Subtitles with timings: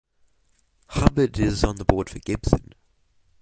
[0.87, 2.73] Hubbard is on the board for Gibson.